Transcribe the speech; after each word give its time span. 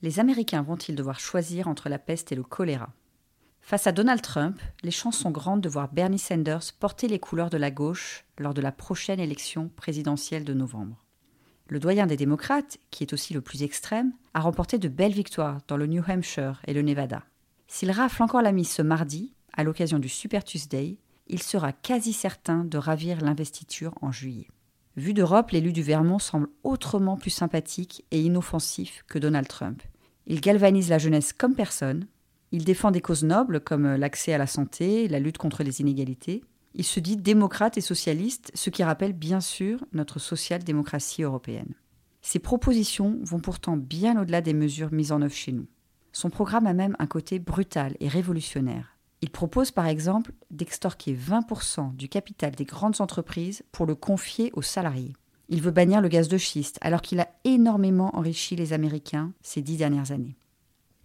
Les 0.00 0.20
Américains 0.20 0.62
vont-ils 0.62 0.94
devoir 0.94 1.18
choisir 1.18 1.66
entre 1.66 1.88
la 1.88 1.98
peste 1.98 2.30
et 2.30 2.36
le 2.36 2.44
choléra? 2.44 2.92
Face 3.60 3.88
à 3.88 3.92
Donald 3.92 4.22
Trump, 4.22 4.60
les 4.84 4.92
chances 4.92 5.18
sont 5.18 5.32
grandes 5.32 5.60
de 5.60 5.68
voir 5.68 5.92
Bernie 5.92 6.20
Sanders 6.20 6.72
porter 6.78 7.08
les 7.08 7.18
couleurs 7.18 7.50
de 7.50 7.56
la 7.56 7.72
gauche 7.72 8.24
lors 8.38 8.54
de 8.54 8.60
la 8.60 8.70
prochaine 8.70 9.18
élection 9.18 9.70
présidentielle 9.74 10.44
de 10.44 10.54
novembre. 10.54 11.04
Le 11.66 11.80
doyen 11.80 12.06
des 12.06 12.16
démocrates, 12.16 12.78
qui 12.90 13.02
est 13.02 13.12
aussi 13.12 13.34
le 13.34 13.40
plus 13.40 13.64
extrême, 13.64 14.12
a 14.34 14.40
remporté 14.40 14.78
de 14.78 14.88
belles 14.88 15.12
victoires 15.12 15.58
dans 15.66 15.76
le 15.76 15.86
New 15.86 16.04
Hampshire 16.08 16.62
et 16.68 16.74
le 16.74 16.82
Nevada. 16.82 17.24
S'il 17.66 17.90
rafle 17.90 18.22
encore 18.22 18.40
la 18.40 18.52
mise 18.52 18.70
ce 18.70 18.82
mardi, 18.82 19.34
à 19.52 19.64
l'occasion 19.64 19.98
du 19.98 20.08
Super 20.08 20.44
Tuesday, 20.44 20.96
il 21.26 21.42
sera 21.42 21.72
quasi 21.72 22.12
certain 22.12 22.64
de 22.64 22.78
ravir 22.78 23.20
l'investiture 23.20 23.92
en 24.00 24.12
juillet. 24.12 24.48
Vu 24.98 25.14
d'Europe, 25.14 25.52
l'élu 25.52 25.72
du 25.72 25.80
Vermont 25.80 26.18
semble 26.18 26.48
autrement 26.64 27.16
plus 27.16 27.30
sympathique 27.30 28.04
et 28.10 28.20
inoffensif 28.20 29.04
que 29.06 29.20
Donald 29.20 29.46
Trump. 29.46 29.80
Il 30.26 30.40
galvanise 30.40 30.90
la 30.90 30.98
jeunesse 30.98 31.32
comme 31.32 31.54
personne, 31.54 32.08
il 32.50 32.64
défend 32.64 32.90
des 32.90 33.00
causes 33.00 33.22
nobles 33.22 33.60
comme 33.60 33.94
l'accès 33.94 34.32
à 34.32 34.38
la 34.38 34.48
santé, 34.48 35.06
la 35.06 35.20
lutte 35.20 35.38
contre 35.38 35.62
les 35.62 35.80
inégalités. 35.80 36.42
Il 36.74 36.82
se 36.82 36.98
dit 36.98 37.16
démocrate 37.16 37.78
et 37.78 37.80
socialiste, 37.80 38.50
ce 38.54 38.70
qui 38.70 38.82
rappelle 38.82 39.12
bien 39.12 39.40
sûr 39.40 39.84
notre 39.92 40.18
social-démocratie 40.18 41.22
européenne. 41.22 41.74
Ses 42.20 42.40
propositions 42.40 43.20
vont 43.22 43.38
pourtant 43.38 43.76
bien 43.76 44.20
au-delà 44.20 44.40
des 44.40 44.52
mesures 44.52 44.92
mises 44.92 45.12
en 45.12 45.22
œuvre 45.22 45.32
chez 45.32 45.52
nous. 45.52 45.68
Son 46.10 46.28
programme 46.28 46.66
a 46.66 46.74
même 46.74 46.96
un 46.98 47.06
côté 47.06 47.38
brutal 47.38 47.96
et 48.00 48.08
révolutionnaire. 48.08 48.97
Il 49.20 49.30
propose 49.30 49.70
par 49.70 49.86
exemple 49.86 50.32
d'extorquer 50.50 51.14
20% 51.14 51.96
du 51.96 52.08
capital 52.08 52.52
des 52.52 52.64
grandes 52.64 53.00
entreprises 53.00 53.62
pour 53.72 53.84
le 53.84 53.94
confier 53.94 54.50
aux 54.54 54.62
salariés. 54.62 55.14
Il 55.48 55.62
veut 55.62 55.70
bannir 55.70 56.00
le 56.00 56.08
gaz 56.08 56.28
de 56.28 56.38
schiste 56.38 56.78
alors 56.82 57.02
qu'il 57.02 57.20
a 57.20 57.28
énormément 57.44 58.14
enrichi 58.16 58.54
les 58.54 58.72
Américains 58.72 59.32
ces 59.42 59.62
dix 59.62 59.76
dernières 59.76 60.12
années. 60.12 60.36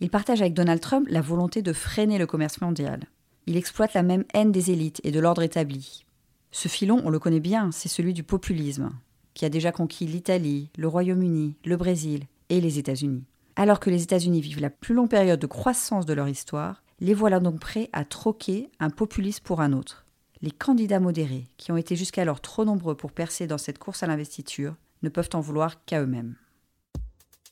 Il 0.00 0.10
partage 0.10 0.40
avec 0.40 0.52
Donald 0.52 0.80
Trump 0.80 1.06
la 1.08 1.20
volonté 1.20 1.62
de 1.62 1.72
freiner 1.72 2.18
le 2.18 2.26
commerce 2.26 2.60
mondial. 2.60 3.04
Il 3.46 3.56
exploite 3.56 3.94
la 3.94 4.02
même 4.02 4.24
haine 4.34 4.52
des 4.52 4.70
élites 4.72 5.00
et 5.04 5.12
de 5.12 5.20
l'ordre 5.20 5.42
établi. 5.42 6.04
Ce 6.50 6.68
filon, 6.68 7.00
on 7.04 7.10
le 7.10 7.18
connaît 7.18 7.40
bien, 7.40 7.70
c'est 7.72 7.88
celui 7.88 8.12
du 8.12 8.24
populisme, 8.24 8.90
qui 9.32 9.44
a 9.44 9.48
déjà 9.48 9.72
conquis 9.72 10.06
l'Italie, 10.06 10.70
le 10.76 10.88
Royaume-Uni, 10.88 11.54
le 11.64 11.76
Brésil 11.76 12.24
et 12.50 12.60
les 12.60 12.78
États-Unis. 12.78 13.24
Alors 13.56 13.80
que 13.80 13.90
les 13.90 14.02
États-Unis 14.02 14.40
vivent 14.40 14.60
la 14.60 14.70
plus 14.70 14.94
longue 14.94 15.08
période 15.08 15.40
de 15.40 15.46
croissance 15.46 16.04
de 16.04 16.14
leur 16.14 16.28
histoire, 16.28 16.82
les 17.02 17.14
voilà 17.14 17.40
donc 17.40 17.58
prêts 17.58 17.90
à 17.92 18.04
troquer 18.04 18.70
un 18.78 18.88
populiste 18.88 19.40
pour 19.40 19.60
un 19.60 19.72
autre. 19.72 20.06
Les 20.40 20.52
candidats 20.52 21.00
modérés, 21.00 21.48
qui 21.56 21.72
ont 21.72 21.76
été 21.76 21.96
jusqu'alors 21.96 22.40
trop 22.40 22.64
nombreux 22.64 22.94
pour 22.94 23.10
percer 23.10 23.48
dans 23.48 23.58
cette 23.58 23.80
course 23.80 24.04
à 24.04 24.06
l'investiture, 24.06 24.76
ne 25.02 25.08
peuvent 25.08 25.30
en 25.34 25.40
vouloir 25.40 25.84
qu'à 25.84 26.00
eux-mêmes. 26.00 26.36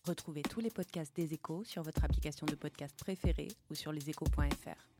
Retrouvez 0.06 0.42
tous 0.42 0.60
les 0.60 0.70
podcasts 0.70 1.16
des 1.16 1.34
échos 1.34 1.64
sur 1.64 1.82
votre 1.82 2.04
application 2.04 2.46
de 2.46 2.54
podcast 2.54 2.94
préférée 2.96 3.48
ou 3.70 3.74
sur 3.74 3.90
leséchos.fr. 3.90 4.99